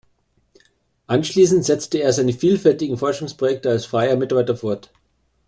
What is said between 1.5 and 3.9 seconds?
setzte er seine vielfältigen Forschungsprojekte als